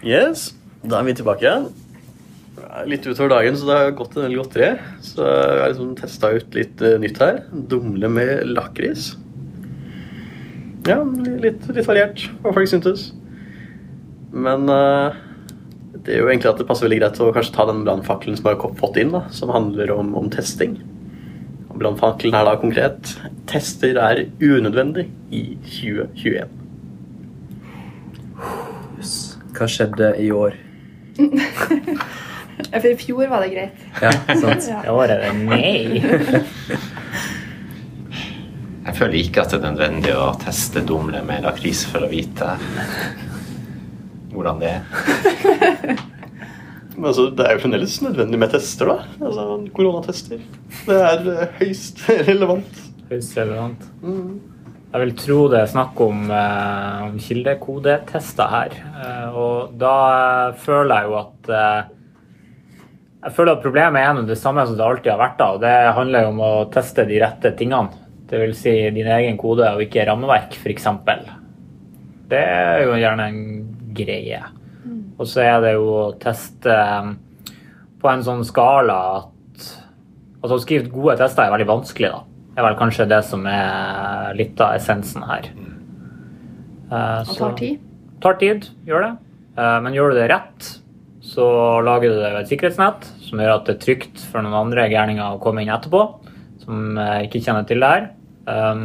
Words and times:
Yes, 0.00 0.54
da 0.80 1.00
er 1.00 1.08
vi 1.10 1.14
tilbake 1.18 1.44
igjen. 1.44 1.66
Litt 2.88 3.04
utover 3.04 3.34
dagen, 3.34 3.56
så 3.56 3.66
det 3.68 3.76
har 3.76 3.90
gått 3.98 4.14
en 4.16 4.24
del 4.24 4.36
godteri. 4.38 4.70
Så 5.04 5.24
jeg 5.24 5.58
har 5.60 5.72
liksom 5.72 5.90
testa 5.98 6.30
ut 6.32 6.56
litt 6.56 6.84
uh, 6.84 6.94
nytt 7.00 7.20
her. 7.20 7.42
Dumle 7.52 8.08
med 8.08 8.46
lakris. 8.48 9.10
Ja, 10.88 11.02
litt, 11.04 11.66
litt 11.68 11.88
variert, 11.88 12.24
hva 12.40 12.54
folk 12.56 12.70
syntes. 12.70 13.10
Men 14.32 14.64
uh, 14.72 15.12
det 16.00 16.14
er 16.14 16.22
jo 16.22 16.30
egentlig 16.30 16.48
at 16.54 16.62
det 16.62 16.68
passer 16.70 16.88
veldig 16.88 17.00
greit 17.02 17.20
å 17.20 17.32
kanskje 17.36 17.56
ta 17.58 17.66
den 17.68 17.84
brannfakkelen 17.84 18.38
som 18.40 18.48
har 18.48 18.60
fått 18.80 18.96
inn, 19.02 19.12
da, 19.12 19.26
som 19.36 19.52
handler 19.52 19.92
om, 19.92 20.14
om 20.16 20.32
testing. 20.32 20.78
Brannfakkelen 21.76 22.36
er 22.36 22.48
da 22.48 22.56
konkret 22.60 23.12
tester 23.50 24.00
er 24.00 24.24
unødvendig 24.40 25.10
i 25.28 25.44
2021. 25.66 26.59
Hva 29.60 29.66
skjedde 29.68 30.14
i 30.16 30.30
år? 30.32 30.54
For 32.70 32.86
i 32.88 32.94
fjor 32.96 33.26
var 33.28 33.42
det 33.44 33.50
greit. 33.52 33.76
Ja, 34.00 34.08
sant? 34.40 34.64
Ja. 34.70 34.78
I 34.86 34.88
år 34.92 35.08
er 35.12 35.18
det 35.20 35.32
nei. 35.42 36.00
Jeg 38.86 38.94
føler 38.96 39.16
ikke 39.20 39.40
at 39.42 39.50
det 39.52 39.58
er 39.60 39.64
nødvendig 39.66 40.14
å 40.16 40.32
teste 40.40 40.80
dumle 40.88 41.20
med 41.28 41.44
lakris 41.44 41.84
for 41.90 42.00
å 42.06 42.08
vite 42.08 42.48
hvordan 44.32 44.56
det 44.62 44.70
er. 44.78 44.82
Men 46.96 47.06
altså, 47.10 47.24
det 47.36 47.44
er 47.44 47.52
jo 47.58 47.62
fremdeles 47.66 48.00
nødvendig 48.04 48.38
med 48.40 48.48
tester, 48.54 48.86
da. 48.94 48.98
Altså, 49.20 49.42
Koronatester. 49.76 50.40
Det 50.88 50.96
er 50.96 51.18
eh, 51.34 51.44
høyst 51.60 51.96
relevant. 52.08 52.72
Høyst 53.12 53.36
relevant. 53.36 53.80
Mm. 54.00 54.40
Jeg 54.90 55.04
vil 55.04 55.12
tro 55.14 55.38
det 55.52 55.60
er 55.60 55.68
snakk 55.70 56.00
om, 56.02 56.24
eh, 56.34 57.02
om 57.06 57.18
kildekodetester 57.22 58.50
her. 58.50 58.72
Eh, 58.74 59.36
og 59.38 59.76
da 59.78 59.94
eh, 60.50 60.56
føler 60.58 60.96
jeg 60.96 61.10
jo 61.10 61.18
at 61.20 61.50
eh, 61.54 61.96
Jeg 63.20 63.34
føler 63.36 63.52
at 63.52 63.62
problemet 63.62 64.00
er 64.00 64.22
det 64.24 64.38
samme 64.40 64.64
som 64.66 64.78
det 64.78 64.84
alltid 64.84 65.12
har 65.12 65.20
vært. 65.20 65.36
da, 65.38 65.50
og 65.52 65.60
Det 65.60 65.94
handler 65.94 66.24
jo 66.24 66.28
om 66.32 66.40
å 66.40 66.52
teste 66.72 67.04
de 67.06 67.20
rette 67.20 67.52
tingene. 67.54 67.92
Dvs. 68.30 68.56
Si 68.56 68.72
din 68.94 69.06
egen 69.06 69.36
kode 69.38 69.68
og 69.68 69.82
ikke 69.84 70.06
rammeverk, 70.08 70.56
f.eks. 70.56 70.86
Det 72.30 72.40
er 72.40 72.86
jo 72.86 72.96
gjerne 72.96 73.26
en 73.28 73.42
greie. 73.94 74.40
Og 75.20 75.28
så 75.28 75.44
er 75.44 75.60
det 75.60 75.74
jo 75.76 75.86
å 75.98 76.04
teste 76.18 76.72
eh, 76.72 77.12
på 78.00 78.10
en 78.10 78.24
sånn 78.26 78.46
skala 78.48 78.98
at 79.18 79.36
Altså 80.40 80.56
å 80.56 80.60
skrive 80.62 80.88
gode 80.88 81.18
tester 81.20 81.44
er 81.44 81.50
veldig 81.52 81.66
vanskelig, 81.68 82.08
da. 82.14 82.29
Er 82.60 82.66
vel 82.66 82.76
kanskje 82.76 83.06
det 83.08 83.22
som 83.24 83.46
er 83.48 84.34
litt 84.36 84.60
av 84.60 84.74
essensen 84.76 85.24
her. 85.24 85.46
Eh, 86.90 87.20
Og 87.24 87.36
tar 87.38 87.54
tid. 87.56 87.78
tar 88.20 88.36
tid, 88.36 88.66
gjør 88.84 89.06
det. 89.06 89.12
Uh, 89.56 89.78
Men 89.80 89.94
gjør 89.96 90.12
du 90.12 90.18
det 90.18 90.26
rett, 90.28 90.66
så 91.24 91.46
lager 91.80 92.12
du 92.12 92.20
et 92.26 92.50
sikkerhetsnett 92.50 93.06
som 93.24 93.40
gjør 93.40 93.54
at 93.54 93.64
det 93.68 93.76
er 93.78 93.84
trygt 93.86 94.20
for 94.28 94.44
noen 94.44 94.58
andre 94.58 94.88
gærninger 94.92 95.24
å 95.24 95.40
komme 95.40 95.62
inn 95.64 95.72
etterpå, 95.72 96.02
som 96.60 96.98
eh, 96.98 97.24
ikke 97.28 97.40
kjenner 97.40 97.64
til 97.64 97.80
det 97.80 97.90
her. 97.94 98.08
Um, 98.50 98.84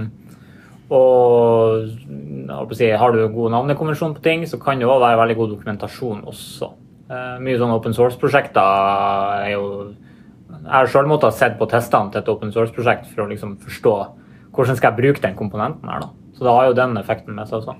og 0.96 2.76
si, 2.78 2.92
har 2.94 3.12
du 3.12 3.28
god 3.34 3.56
navnekonvensjon 3.56 4.16
på 4.16 4.23
ting, 4.23 4.48
så 4.48 4.59
kan 4.62 4.80
det 4.80 4.88
òg 4.88 5.02
være 5.02 5.20
veldig 5.20 5.38
god 5.42 5.53
dokumentasjon 5.58 6.23
også. 6.31 6.72
Uh, 7.09 7.36
mye 7.44 7.59
sånne 7.59 7.76
open 7.76 7.96
source-prosjekter 7.98 9.42
er 9.44 9.52
jo 9.56 9.66
Jeg 10.66 10.73
har 10.73 10.88
sjøl 10.89 11.09
måttet 11.09 11.35
sett 11.38 11.59
på 11.59 11.67
testene 11.69 12.09
til 12.09 12.23
et 12.23 12.30
open 12.31 12.53
source-prosjekt 12.53 13.11
for 13.11 13.25
å 13.25 13.30
liksom 13.30 13.58
forstå 13.61 13.95
hvordan 14.55 14.77
skal 14.80 14.91
jeg 14.91 15.02
bruke 15.02 15.22
den 15.22 15.35
komponenten 15.38 15.89
her. 15.91 16.05
da. 16.05 16.09
Så 16.35 16.47
det 16.47 16.55
har 16.55 16.69
jo 16.69 16.77
den 16.80 16.97
effekten 16.97 17.35
med 17.38 17.49
seg 17.49 17.59
også. 17.61 17.75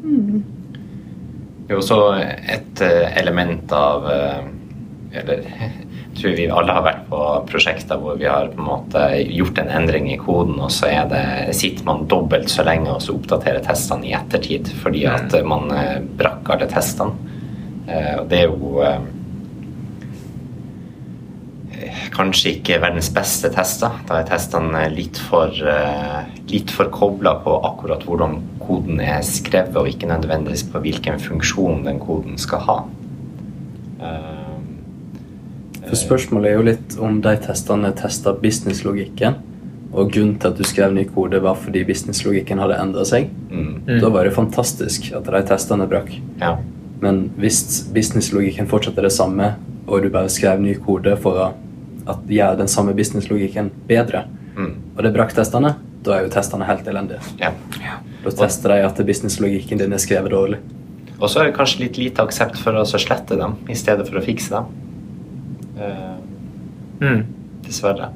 Det 0.00 1.76
er 1.76 1.78
også 1.78 2.00
et 2.18 2.82
eh, 2.82 3.12
element 3.20 3.72
av 3.76 4.08
eh, 4.10 4.40
Eller 5.20 5.44
jeg 5.46 5.70
tror 6.18 6.34
vi 6.34 6.48
alle 6.50 6.74
har 6.74 6.82
vært 6.82 7.04
på 7.10 7.20
prosjekter 7.46 8.00
hvor 8.02 8.18
vi 8.18 8.26
har 8.26 8.50
på 8.50 8.58
en 8.58 8.66
måte 8.66 9.04
gjort 9.30 9.60
en 9.62 9.70
endring 9.78 10.08
i 10.10 10.18
koden, 10.18 10.58
og 10.58 10.70
så 10.74 10.90
det, 11.10 11.54
sitter 11.54 11.86
man 11.86 12.08
dobbelt 12.10 12.50
så 12.50 12.66
lenge 12.66 12.90
og 12.90 13.02
så 13.04 13.14
oppdaterer 13.14 13.62
testene 13.62 14.10
i 14.10 14.16
ettertid 14.18 14.72
fordi 14.82 15.06
at 15.10 15.34
eh, 15.38 15.46
man 15.46 15.70
eh, 15.74 15.96
brakk 16.18 16.50
alle 16.56 16.68
testene. 16.70 17.28
Og 17.90 18.26
det 18.30 18.38
er 18.38 18.44
jo 18.46 18.82
eh, 18.86 19.00
kanskje 22.20 22.52
ikke 22.58 22.80
verdens 22.82 23.08
beste 23.14 23.48
tester. 23.54 23.94
Da 24.08 24.20
er 24.20 24.28
testene 24.28 24.84
litt 24.92 25.18
for, 25.30 25.48
eh, 25.48 26.24
litt 26.52 26.70
for 26.70 26.90
kobla 26.92 27.38
på 27.44 27.56
akkurat 27.64 28.04
hvordan 28.04 28.38
koden 28.60 29.00
er 29.00 29.22
skrevet, 29.24 29.76
og 29.76 29.88
ikke 29.88 30.08
nødvendigvis 30.10 30.66
på 30.70 30.82
hvilken 30.84 31.18
funksjon 31.20 31.84
den 31.84 32.00
koden 32.00 32.38
skal 32.38 32.60
ha. 32.68 32.78
Eh, 34.00 34.46
For 35.88 35.96
Spørsmålet 35.96 36.50
er 36.50 36.56
jo 36.58 36.62
litt 36.62 36.98
om 37.00 37.20
de 37.24 37.36
testene 37.36 37.92
testa 37.96 38.32
businesslogikken. 38.36 39.34
Og 39.92 40.12
grunnen 40.12 40.36
til 40.38 40.48
at 40.52 40.56
du 40.56 40.62
skrev 40.62 40.92
ny 40.94 41.04
kode, 41.08 41.40
var 41.42 41.56
fordi 41.58 41.82
businesslogikken 41.84 42.60
hadde 42.62 42.76
endra 42.78 43.02
seg. 43.04 43.30
mm, 43.50 44.00
Da 44.00 44.08
var 44.08 44.24
det 44.24 44.34
fantastisk 44.34 45.10
at 45.16 45.24
de 45.24 45.42
testene 45.42 45.88
brakk. 45.88 46.12
ja. 46.40 46.56
Men 47.02 47.30
hvis 47.38 47.88
businesslogikken 47.94 48.68
fortsatt 48.68 48.98
er 48.98 49.02
det 49.08 49.12
samme, 49.12 49.54
og 49.88 50.02
du 50.02 50.10
bare 50.10 50.28
skrev 50.28 50.60
ny 50.60 50.74
kode 50.74 51.16
for 51.16 51.32
å 51.32 51.52
at 52.08 52.26
gjør 52.28 52.56
den 52.58 52.68
samme 52.68 52.94
businesslogikken 52.96 53.70
bedre, 53.88 54.24
Mm, 54.56 54.74
og 54.96 55.02
det 55.04 55.12
brakk 55.14 55.30
testene, 55.32 55.76
da 56.02 56.16
er 56.18 56.24
jo 56.24 56.28
testene 56.34 56.66
helt 56.66 56.86
elendige. 56.90 57.20
ja. 57.38 57.52
Da 58.24 58.30
tester 58.30 58.68
de 58.74 58.82
at 58.84 58.96
businesslogikken 59.06 59.78
din 59.78 59.92
er 59.92 59.98
skrevet 60.02 60.30
dårlig. 60.30 60.58
Og 61.20 61.28
så 61.30 61.40
er 61.40 61.44
det 61.50 61.54
kanskje 61.56 61.80
litt 61.80 61.96
lite 61.98 62.18
aksept 62.22 62.58
for 62.58 62.72
å 62.72 62.84
slette 62.84 63.36
dem 63.38 63.54
i 63.68 63.74
stedet 63.74 64.06
for 64.08 64.18
å 64.18 64.24
fikse 64.24 64.50
dem. 64.50 64.66
Uh, 65.78 66.16
Mm. 67.00 67.24
dessverre. 67.64 68.10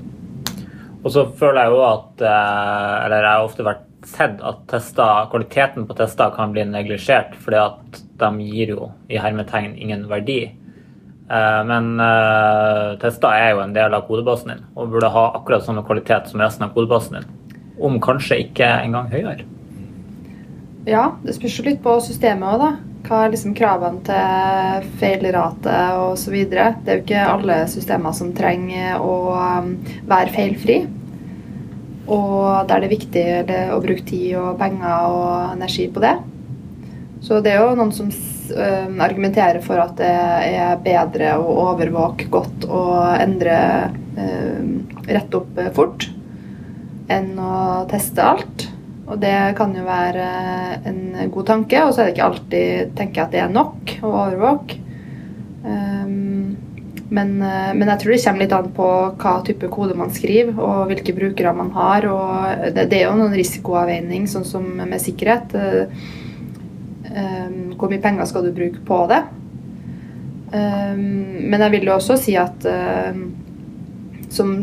Og 1.04 1.10
så 1.12 1.24
føler 1.38 1.62
jeg 1.64 1.70
jo 1.72 1.80
at 1.84 2.20
eh, 2.20 3.04
Eller 3.06 3.22
jeg 3.22 3.30
har 3.30 3.44
ofte 3.44 3.64
vært 3.64 3.84
sett 4.04 4.40
at 4.44 4.66
tester, 4.68 5.28
kvaliteten 5.32 5.86
på 5.88 5.96
tester 5.96 6.30
kan 6.36 6.52
bli 6.52 6.64
neglisjert, 6.68 7.34
fordi 7.40 7.56
at 7.56 8.02
de 8.20 8.44
gir 8.44 8.68
jo 8.74 8.90
i 9.08 9.16
hermetegn 9.16 9.78
ingen 9.80 10.04
verdi. 10.10 10.50
Eh, 11.30 11.62
Men 11.64 11.94
tester 13.00 13.32
er 13.32 13.54
jo 13.54 13.64
en 13.64 13.74
del 13.76 13.96
av 13.96 14.06
kodebasen 14.08 14.52
din 14.52 14.64
og 14.76 14.92
burde 14.92 15.12
ha 15.14 15.24
akkurat 15.38 15.64
samme 15.64 15.84
kvalitet 15.86 16.28
som 16.28 16.42
resten 16.44 16.66
av 16.66 16.74
kodebasen 16.76 17.20
din. 17.20 17.28
Om 17.80 18.00
kanskje 18.00 18.42
ikke 18.44 18.68
engang 18.84 19.10
høyere. 19.10 19.48
Ja, 20.84 21.14
det 21.24 21.32
spørs 21.38 21.54
jo 21.58 21.64
litt 21.64 21.80
på 21.84 21.94
systemet 22.04 22.44
òg, 22.44 22.60
da. 22.60 22.94
Hva 23.04 23.22
er 23.24 23.32
liksom 23.32 23.54
kravene 23.56 24.00
til 24.04 24.88
feilrate 25.00 25.78
osv. 26.06 26.34
Det 26.48 26.60
er 26.60 26.98
jo 26.98 27.02
ikke 27.02 27.24
alle 27.24 27.56
systemer 27.72 28.12
som 28.16 28.32
trenger 28.36 29.00
å 29.00 29.14
um, 29.32 29.74
være 30.08 30.32
feilfri. 30.32 30.78
Og 32.04 32.68
da 32.68 32.76
er 32.76 32.84
det 32.84 32.92
viktig 32.92 33.24
å 33.72 33.80
bruke 33.80 34.04
tid 34.08 34.36
og 34.40 34.58
penger 34.60 35.08
og 35.08 35.54
energi 35.54 35.88
på 35.92 36.04
det. 36.04 36.14
Så 37.24 37.40
det 37.44 37.54
er 37.54 37.62
jo 37.64 37.76
noen 37.78 37.92
som 37.96 38.12
argumenterer 38.52 39.62
for 39.64 39.80
at 39.80 39.96
det 39.98 40.10
er 40.10 40.80
bedre 40.84 41.36
å 41.40 41.54
overvåke 41.70 42.28
godt 42.32 42.66
og 42.68 43.14
endre 43.22 43.56
rett 44.14 45.24
rette 45.24 45.36
opp 45.40 45.58
eh, 45.58 45.72
fort 45.74 46.08
enn 47.12 47.34
å 47.38 47.84
teste 47.90 48.24
alt. 48.24 48.68
Og 49.04 49.18
det 49.20 49.36
kan 49.58 49.74
jo 49.76 49.82
være 49.84 50.26
en 50.88 51.00
god 51.32 51.46
tanke, 51.50 51.82
og 51.84 51.92
så 51.92 52.00
er 52.00 52.06
det 52.06 52.14
ikke 52.14 52.28
alltid 52.30 52.94
tenker 52.96 53.20
jeg 53.20 53.26
at 53.26 53.34
det 53.34 53.42
er 53.44 53.52
nok 53.52 53.92
å 54.00 54.12
overvåke. 54.22 54.78
Men, 57.14 57.34
eh, 57.44 57.72
men 57.76 57.90
jeg 57.92 58.00
tror 58.00 58.14
det 58.14 58.22
kommer 58.24 58.42
litt 58.42 58.56
an 58.56 58.70
på 58.74 58.88
hva 59.20 59.34
type 59.44 59.68
kode 59.72 59.96
man 59.98 60.12
skriver, 60.14 60.56
og 60.56 60.88
hvilke 60.90 61.14
brukere 61.16 61.52
man 61.56 61.70
har. 61.76 62.08
Og 62.08 62.72
det, 62.74 62.88
det 62.90 63.02
er 63.02 63.10
jo 63.10 63.18
noen 63.20 63.36
risikoavveining, 63.36 64.24
sånn 64.30 64.48
som 64.48 64.64
med 64.80 65.00
sikkerhet. 65.02 65.52
Um, 67.14 67.74
hvor 67.78 67.90
mye 67.92 68.02
penger 68.02 68.26
skal 68.26 68.46
du 68.46 68.54
bruke 68.54 68.80
på 68.86 68.98
det? 69.10 69.20
Um, 70.50 71.02
men 71.50 71.62
jeg 71.62 71.74
vil 71.76 71.88
jo 71.88 71.94
også 71.94 72.16
si 72.18 72.34
at 72.38 72.66
um, 72.66 73.28
som 74.34 74.54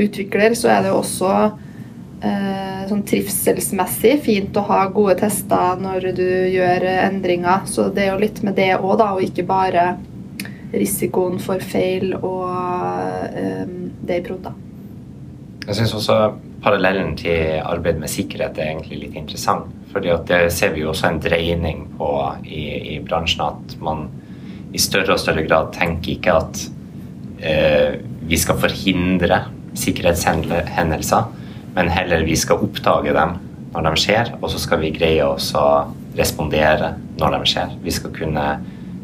utvikler 0.00 0.56
så 0.58 0.72
er 0.74 0.82
det 0.82 0.90
jo 0.90 1.00
også 1.00 1.30
uh, 1.50 2.82
sånn 2.90 3.04
trivselsmessig 3.06 4.16
fint 4.26 4.58
å 4.58 4.66
ha 4.66 4.80
gode 4.90 5.20
tester 5.22 5.78
når 5.82 6.10
du 6.18 6.26
gjør 6.50 6.88
endringer. 6.96 7.66
Så 7.70 7.88
det 7.94 8.08
er 8.08 8.14
jo 8.14 8.22
litt 8.24 8.42
med 8.46 8.58
det 8.58 8.72
òg, 8.80 8.96
da, 8.98 9.12
og 9.14 9.26
ikke 9.26 9.46
bare 9.46 9.92
risikoen 10.74 11.38
for 11.42 11.62
feil 11.62 12.14
og 12.16 12.50
um, 12.50 13.76
det 14.06 14.18
i 14.18 14.26
prod. 14.26 14.50
Jeg 15.66 15.78
syns 15.78 15.94
også 15.94 16.22
parallellen 16.64 17.14
til 17.18 17.60
arbeid 17.64 18.00
med 18.00 18.12
sikkerhet 18.12 18.58
er 18.58 18.74
egentlig 18.74 19.00
litt 19.04 19.16
interessant. 19.18 19.76
fordi 19.90 20.10
at 20.14 20.26
det 20.28 20.52
ser 20.54 20.70
vi 20.70 20.84
jo 20.84 20.92
også 20.92 21.08
en 21.08 21.18
dreining 21.18 21.80
på 21.98 22.08
i, 22.46 22.94
i 22.94 22.98
bransjen, 23.02 23.42
at 23.42 23.74
man 23.82 24.04
i 24.72 24.78
større 24.78 25.16
og 25.16 25.18
større 25.18 25.42
grad 25.42 25.72
tenker 25.74 26.12
ikke 26.12 26.36
at 26.38 26.60
eh, 27.42 27.96
vi 28.22 28.38
skal 28.38 28.60
forhindre 28.62 29.40
sikkerhetshendelser, 29.74 31.24
men 31.74 31.90
heller 31.90 32.22
vi 32.26 32.36
skal 32.38 32.62
oppdage 32.62 33.14
dem 33.16 33.34
når 33.74 33.88
de 33.88 34.02
skjer, 34.02 34.32
og 34.38 34.50
så 34.52 34.62
skal 34.62 34.82
vi 34.84 34.94
greie 34.94 35.26
oss 35.26 35.50
å 35.58 35.66
respondere 36.18 36.94
når 37.18 37.36
de 37.36 37.50
skjer. 37.50 37.74
Vi 37.82 37.94
skal 37.94 38.14
kunne 38.14 38.46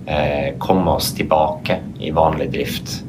eh, 0.06 0.54
komme 0.62 0.96
oss 0.98 1.12
tilbake 1.18 1.80
i 1.98 2.14
vanlig 2.14 2.52
drift 2.54 3.00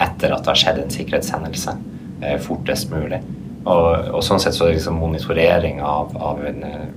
etter 0.00 0.32
at 0.32 0.44
det 0.44 0.52
har 0.52 0.60
skjedd 0.60 0.82
en 0.82 0.92
sikkerhetshendelse 0.92 1.76
eh, 2.22 2.38
fortest 2.44 2.92
mulig. 2.92 3.20
Og, 3.66 4.12
og, 4.14 4.22
sånn 4.22 4.40
sett 4.42 4.54
så 4.54 4.68
er 4.68 4.76
liksom 4.76 5.00
monitorering 5.02 5.80
av, 5.82 6.12
av 6.22 6.42
en, 6.46 6.62
eh, 6.66 6.88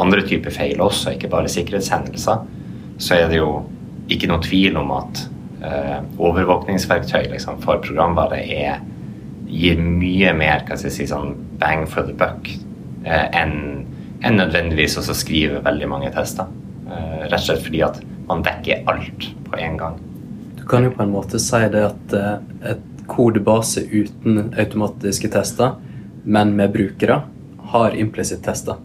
andre 0.00 0.24
typer 0.28 0.52
feil 0.52 0.80
også, 0.84 1.14
ikke 1.16 1.30
bare 1.32 1.50
sikkerhetshendelser, 1.50 2.42
så 3.00 3.16
er 3.16 3.30
det 3.30 3.40
jo 3.40 3.62
ikke 4.12 4.28
noe 4.28 4.42
tvil 4.44 4.76
om 4.80 4.92
at 4.98 5.22
eh, 5.64 5.98
overvåkningsverktøy 6.20 7.30
liksom, 7.32 7.60
for 7.64 7.80
programvare 7.84 8.42
er, 8.44 8.82
gir 9.50 9.80
mye 9.80 10.34
mer 10.36 10.66
hva 10.66 10.76
skal 10.76 10.90
jeg 10.90 10.98
si, 10.98 11.08
sånn 11.10 11.32
bang 11.60 11.86
for 11.88 12.06
the 12.06 12.14
buck 12.16 12.50
eh, 12.50 13.26
enn 13.40 13.86
en 14.20 14.36
nødvendigvis 14.36 14.98
å 15.00 15.16
skrive 15.16 15.62
veldig 15.64 15.88
mange 15.88 16.10
tester. 16.12 16.48
Eh, 16.90 17.26
rett 17.30 17.38
og 17.38 17.46
slett 17.46 17.64
fordi 17.64 17.82
at 17.86 18.00
man 18.28 18.44
dekker 18.44 18.84
alt 18.90 19.28
på 19.46 19.58
en 19.58 19.78
gang. 19.80 19.98
Du 20.58 20.64
kan 20.68 20.84
jo 20.84 20.92
på 20.94 21.04
en 21.04 21.14
måte 21.14 21.40
si 21.42 21.60
det 21.72 21.86
at 21.88 22.16
eh, 22.16 22.34
et 22.74 23.06
kodebase 23.10 23.86
uten 23.90 24.52
automatiske 24.60 25.32
tester, 25.32 25.78
men 26.24 26.54
med 26.56 26.72
brukere, 26.72 27.20
har 27.72 27.96
implisitt 27.96 28.42
tester. 28.44 28.80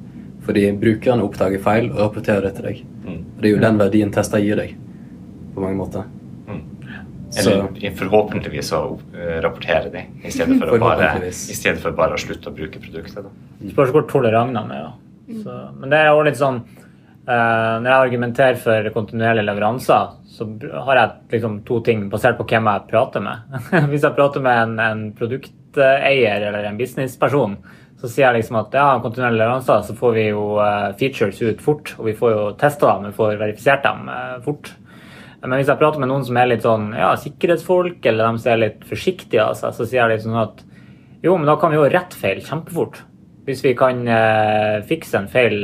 Fordi 0.45 0.67
brukerne 0.77 1.25
oppdager 1.25 1.61
feil 1.63 1.89
og 1.91 1.99
rapporterer 2.03 2.45
det 2.47 2.53
til 2.57 2.67
deg. 2.69 2.83
Mm. 3.05 3.21
Og 3.21 3.41
det 3.41 3.49
er 3.49 3.55
jo 3.55 3.63
den 3.63 3.79
verdien 3.81 4.13
tester 4.13 4.43
gir 4.43 4.59
deg, 4.59 4.75
på 5.55 5.63
mange 5.63 5.79
måter. 5.79 6.05
Mm. 6.45 6.61
Eller 7.41 7.95
forhåpentligvis 7.97 8.71
å 8.77 8.81
uh, 8.95 9.37
rapportere 9.43 9.89
de, 9.93 10.05
i 10.21 10.31
stedet 10.33 10.59
for, 10.61 10.75
å 10.75 10.79
bare, 10.81 11.09
i 11.25 11.57
stedet 11.57 11.81
for 11.81 11.97
bare 11.97 12.17
å 12.17 12.21
slutte 12.21 12.51
å 12.51 12.55
bruke 12.55 12.81
produktet. 12.83 13.25
Da. 13.25 13.71
Spørs 13.73 13.93
hvor 13.95 14.05
tolerant 14.11 14.53
de 14.55 14.79
er. 14.79 14.93
Så, 15.41 15.57
men 15.79 15.89
det 15.89 16.03
er 16.03 16.11
jo 16.13 16.25
litt 16.27 16.38
sånn 16.38 16.61
Når 17.25 17.88
jeg 17.89 18.06
argumenterer 18.07 18.57
for 18.62 18.88
kontinuerlige 18.94 19.48
leveranser, 19.48 20.12
så 20.30 20.45
har 20.86 21.00
jeg 21.00 21.13
liksom 21.31 21.56
to 21.66 21.80
ting 21.86 22.04
basert 22.12 22.38
på 22.38 22.45
hvem 22.51 22.68
jeg 22.69 22.83
prater 22.92 23.24
med. 23.25 23.56
Hvis 23.92 24.06
jeg 24.06 24.13
prater 24.18 24.44
med 24.45 24.60
en, 24.62 24.75
en 24.83 25.01
produkteier 25.18 26.45
eller 26.50 26.68
en 26.69 26.77
businessperson, 26.77 27.57
så 28.01 28.12
sier 28.12 28.27
jeg 28.27 28.42
liksom 28.42 28.60
at 28.60 28.75
ja, 28.77 28.88
kontinuerlige 29.01 29.42
leveranser, 29.42 29.81
så 29.88 29.95
får 29.98 30.16
vi 30.18 30.27
jo 30.27 30.44
uh, 30.60 30.92
features 31.00 31.42
ut 31.42 31.63
fort. 31.63 31.95
Og 31.98 32.12
vi 32.12 32.18
får 32.19 32.33
jo 32.36 32.44
testa 32.62 32.92
dem, 32.92 33.10
vi 33.10 33.18
får 33.18 33.39
verifisert 33.42 33.86
dem 33.88 34.10
uh, 34.12 34.38
fort. 34.45 34.74
Men 35.45 35.60
hvis 35.60 35.69
jeg 35.72 35.80
prater 35.81 36.01
med 36.01 36.10
noen 36.12 36.25
som 36.27 36.38
er 36.42 36.50
litt 36.50 36.66
sånn 36.66 36.92
ja, 36.98 37.12
sikkerhetsfolk, 37.22 38.00
eller 38.06 38.27
de 38.27 38.42
som 38.44 38.51
er 38.54 38.63
litt 38.63 38.86
forsiktige 38.89 39.44
av 39.45 39.57
seg, 39.60 39.75
så 39.77 39.86
sier 39.88 40.04
jeg 40.04 40.18
liksom 40.18 40.38
at 40.42 40.63
jo, 41.25 41.33
men 41.38 41.48
da 41.50 41.56
kan 41.57 41.72
vi 41.74 41.80
jo 41.80 41.89
rette 41.89 42.18
feil 42.19 42.42
kjempefort. 42.45 43.00
Hvis 43.45 43.62
vi 43.62 43.75
kan 43.77 44.01
eh, 44.09 44.81
fikse 44.89 45.19
en 45.19 45.30
feil 45.30 45.62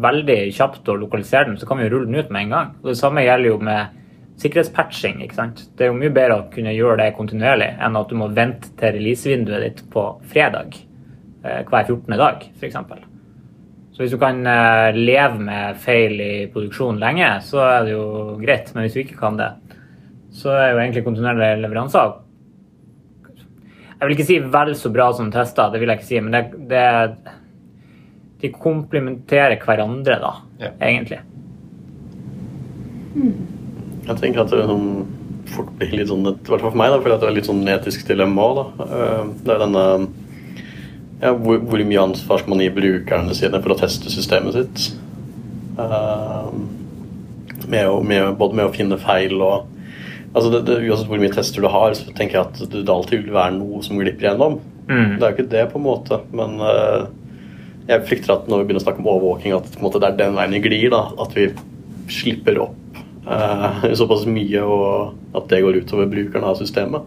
veldig 0.00 0.38
kjapt 0.56 0.88
og 0.90 1.02
lokalisere 1.04 1.46
den, 1.46 1.58
så 1.60 1.68
kan 1.68 1.78
vi 1.78 1.86
jo 1.86 1.94
rulle 1.94 2.10
den 2.10 2.18
ut 2.18 2.30
med 2.30 2.46
en 2.46 2.54
gang. 2.56 2.72
Og 2.82 2.92
Det 2.92 2.98
samme 2.98 3.24
gjelder 3.24 3.52
jo 3.52 3.58
med 3.70 3.96
sikkerhetspatching. 4.40 5.20
ikke 5.22 5.36
sant? 5.36 5.64
Det 5.76 5.84
er 5.84 5.92
jo 5.92 5.98
mye 5.98 6.12
bedre 6.14 6.38
å 6.38 6.48
kunne 6.52 6.74
gjøre 6.74 7.02
det 7.02 7.14
kontinuerlig 7.18 7.70
enn 7.78 7.98
at 8.00 8.08
du 8.10 8.16
må 8.18 8.30
vente 8.34 8.72
til 8.80 8.96
releasevinduet 8.96 9.66
ditt 9.66 9.84
på 9.92 10.06
fredag. 10.32 10.78
Eh, 11.44 11.62
hver 11.68 11.84
14. 11.86 12.16
dag, 12.16 12.46
f.eks. 12.56 12.78
Så 13.90 14.02
hvis 14.04 14.14
du 14.14 14.18
kan 14.20 14.40
eh, 14.46 14.96
leve 14.96 15.40
med 15.44 15.76
feil 15.80 16.16
i 16.20 16.32
produksjonen 16.52 17.00
lenge, 17.02 17.28
så 17.44 17.62
er 17.66 17.84
det 17.84 17.94
jo 17.94 18.06
greit. 18.40 18.72
Men 18.74 18.86
hvis 18.86 18.96
du 18.96 19.02
ikke 19.04 19.20
kan 19.20 19.38
det, 19.40 19.52
så 20.32 20.54
er 20.56 20.72
jo 20.72 20.82
egentlig 20.82 21.04
kontinuerlige 21.04 21.60
leveranser 21.60 22.18
Jeg 24.00 24.08
vil 24.08 24.16
ikke 24.16 24.28
si 24.30 24.38
vel 24.40 24.72
så 24.80 24.90
bra 24.92 25.10
som 25.12 25.28
tester, 25.32 25.68
det 25.72 25.80
vil 25.82 25.92
jeg 25.92 26.00
ikke 26.00 26.08
si, 26.08 26.20
men 26.24 26.32
det, 26.32 26.44
det 26.70 26.84
de 28.40 28.48
komplementerer 28.56 29.60
hverandre, 29.60 30.16
da, 30.22 30.30
ja. 30.62 30.70
egentlig. 30.80 31.18
Jeg 34.06 34.16
tenker 34.22 34.44
at 34.46 34.54
det 34.54 34.64
sånn, 34.70 34.88
fort 35.50 35.74
blir 35.76 35.92
litt 35.98 36.08
sånn, 36.08 36.24
i 36.24 36.32
hvert 36.32 36.62
fall 36.64 36.70
for 36.70 36.80
meg, 36.80 36.94
da, 36.94 37.02
for 37.02 37.12
det 37.12 37.28
er 37.28 37.36
litt 37.36 37.50
sånn 37.50 37.60
etisk 37.68 38.06
dilemma. 38.08 38.46
Da. 38.56 38.66
Eh, 38.86 39.22
det 39.44 39.54
er 39.54 39.62
denne 39.66 39.84
ja, 41.20 41.34
hvor, 41.36 41.60
hvor, 41.60 41.82
mye 41.84 42.00
ansvar 42.06 42.40
skal 42.40 42.54
man 42.54 42.62
gi 42.64 42.70
brukerne 42.72 43.36
sine 43.36 43.60
for 43.60 43.74
å 43.74 43.78
teste 43.82 44.12
systemet 44.12 44.56
sitt? 44.56 44.86
Uh, 45.76 46.48
med 47.68 47.90
å, 47.90 48.00
med, 48.00 48.32
både 48.40 48.56
med 48.56 48.70
å 48.70 48.72
finne 48.72 48.96
feil 49.00 49.36
og 49.44 49.68
altså 50.32 50.50
det, 50.52 50.60
det, 50.68 50.80
Uansett 50.86 51.08
hvor 51.10 51.22
mye 51.22 51.32
tester 51.34 51.64
du 51.64 51.70
har, 51.72 51.94
så 51.98 52.12
tenker 52.16 52.38
jeg 52.38 52.46
at 52.46 52.60
det, 52.60 52.84
det 52.84 52.94
alltid 52.94 53.24
vil 53.24 53.36
være 53.36 53.56
noe 53.56 53.80
som 53.86 53.98
glipper 54.00 54.30
gjennom. 54.30 54.60
Mm. 54.90 55.16
Det 55.16 55.24
er 55.24 55.26
jo 55.26 55.36
ikke 55.36 55.52
det, 55.54 55.64
på 55.72 55.80
en 55.80 55.86
måte, 55.86 56.20
men 56.36 56.56
uh, 56.62 57.08
jeg 57.90 58.06
frykter 58.08 58.34
at 58.36 58.50
når 58.50 58.62
vi 58.62 58.68
begynner 58.68 58.82
å 58.82 58.86
snakke 58.86 59.02
om 59.02 59.10
overvåking, 59.12 59.56
at 59.56 59.80
måte, 59.82 60.02
det 60.02 60.12
er 60.12 60.20
den 60.20 60.36
veien 60.38 60.56
vi 60.56 60.62
glir. 60.66 60.88
da, 60.94 61.04
At 61.22 61.34
vi 61.38 61.48
slipper 62.10 62.60
opp 62.66 63.00
uh, 63.26 63.86
såpass 64.00 64.26
mye, 64.30 64.62
og 64.64 65.38
at 65.38 65.50
det 65.52 65.62
går 65.64 65.82
utover 65.82 66.10
brukerne 66.10 66.52
av 66.52 66.60
systemet. 66.60 67.06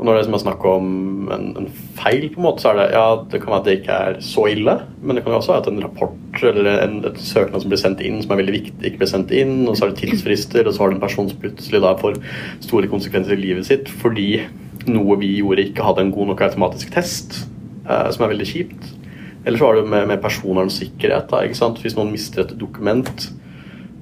Og 0.00 0.06
når 0.08 0.16
det 0.16 0.30
er 0.32 0.40
snakk 0.40 0.62
om 0.64 0.86
en, 1.28 1.42
en, 1.60 1.66
feil, 1.98 2.30
på 2.32 2.40
en 2.40 2.46
måte, 2.46 2.62
så 2.62 2.70
er 2.70 2.78
det 2.78 2.86
ja, 2.94 3.04
det 3.28 3.40
kan 3.42 3.52
være 3.52 3.60
at 3.60 3.66
det 3.68 3.74
ikke 3.82 3.98
er 4.06 4.14
så 4.24 4.46
ille, 4.48 4.78
men 5.04 5.18
det 5.18 5.24
kan 5.26 5.34
jo 5.34 5.40
også 5.42 5.52
være 5.52 5.60
at 5.66 5.68
en 5.68 5.82
rapport 5.84 6.44
eller 6.48 6.70
en, 6.72 6.94
et 7.04 7.20
søknad 7.20 7.60
som 7.60 7.72
blir 7.72 7.82
sendt 7.82 8.00
inn, 8.00 8.16
som 8.24 8.32
er 8.32 8.40
veldig 8.40 8.54
viktig, 8.54 8.80
ikke 8.80 9.02
blir 9.02 9.10
sendt 9.10 9.34
inn, 9.36 9.58
og 9.68 9.76
så 9.76 9.84
er 9.84 9.92
det 9.92 10.00
tidsfrister, 10.00 10.64
og 10.64 10.72
så 10.72 10.82
har 10.82 10.94
det 10.94 10.96
en 10.96 11.04
person 11.04 11.28
som 11.28 11.42
plutselig 11.42 11.82
da 11.84 11.92
får 12.00 12.16
store 12.64 12.88
konsekvenser 12.88 13.36
i 13.36 13.42
livet 13.42 13.68
sitt 13.68 13.92
fordi 14.00 14.30
noe 14.88 15.18
vi 15.20 15.34
gjorde, 15.42 15.68
ikke 15.68 15.84
hadde 15.84 16.06
en 16.06 16.14
god 16.16 16.32
nok 16.32 16.46
automatisk 16.48 16.96
test, 16.96 17.42
eh, 17.84 18.08
som 18.08 18.24
er 18.24 18.32
veldig 18.32 18.48
kjipt. 18.48 18.90
Eller 19.44 19.60
så 19.60 19.68
har 19.68 19.76
det 19.76 19.86
med, 19.92 20.08
med 20.08 20.24
personvernsikkerhet. 20.24 21.28
Da, 21.28 21.44
ikke 21.44 21.60
sant? 21.60 21.80
Hvis 21.84 21.96
noen 21.96 22.12
mister 22.12 22.46
et 22.46 22.56
dokument 22.60 23.28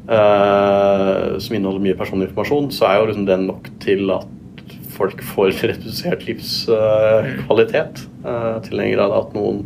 eh, 0.07 1.39
som 1.43 1.59
inneholder 1.59 1.83
mye 1.83 1.99
personlig 1.99 2.31
informasjon, 2.31 2.71
så 2.75 2.87
er 2.87 3.01
jo 3.01 3.11
liksom 3.11 3.27
det 3.27 3.43
nok 3.43 3.71
til 3.83 4.15
at 4.15 4.38
folk 4.99 5.23
får 5.35 5.57
redusert 5.73 6.27
livskvalitet 6.29 8.05
uh, 8.25 8.29
uh, 8.29 8.55
til 8.67 8.83
den 8.83 8.93
grad 8.97 9.17
at 9.23 9.37
noen 9.39 9.65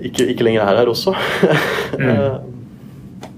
ikke, 0.00 0.30
ikke 0.32 0.46
lenger 0.46 0.64
er 0.64 0.78
her 0.80 0.88
også. 0.88 1.12
mm. 1.98 2.06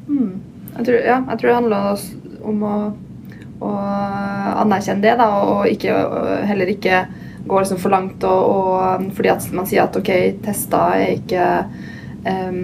mm. 0.13 0.29
Jeg, 0.77 0.85
tror, 0.87 0.95
ja, 0.95 1.17
jeg 1.19 1.39
tror 1.41 1.49
det 1.49 1.57
handler 1.57 2.05
om 2.53 2.63
å, 2.67 2.77
å 3.63 3.73
anerkjenne 4.63 5.03
det, 5.03 5.17
da, 5.19 5.27
og 5.43 5.67
ikke, 5.71 5.97
heller 6.49 6.71
ikke 6.71 7.03
gå 7.47 7.59
liksom 7.59 7.81
for 7.83 7.95
langt. 7.95 8.25
Og, 8.25 8.55
og, 8.55 9.11
fordi 9.17 9.33
at 9.33 9.49
man 9.55 9.69
sier 9.69 9.85
at 9.85 9.99
ok, 9.99 10.13
tester 10.45 11.03
er 11.03 11.17
ikke 11.17 11.49
um, 12.31 12.63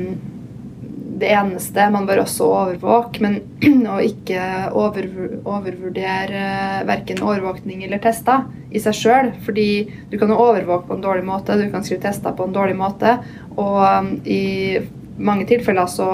det 1.21 1.31
eneste. 1.35 1.89
Man 1.93 2.07
bør 2.09 2.23
også 2.25 2.49
overvåke, 2.49 3.23
men 3.25 3.39
å 3.93 3.99
ikke 4.05 4.43
over, 4.77 5.09
overvurdere 5.43 6.85
verken 6.89 7.23
overvåkning 7.25 7.85
eller 7.87 8.03
tester 8.03 8.47
i 8.71 8.83
seg 8.83 8.97
sjøl. 8.97 9.33
Fordi 9.47 9.69
du 10.11 10.19
kan 10.19 10.33
jo 10.33 10.41
overvåke 10.49 10.89
på 10.89 10.99
en 10.99 11.05
dårlig 11.05 11.27
måte, 11.29 11.59
du 11.59 11.69
kan 11.73 11.87
skrive 11.87 12.07
tester 12.09 12.37
på 12.37 12.49
en 12.49 12.57
dårlig 12.57 12.77
måte. 12.79 13.19
Og 13.57 13.81
um, 13.83 14.13
i 14.25 14.79
mange 15.19 15.49
tilfeller 15.51 15.91
så 15.91 16.11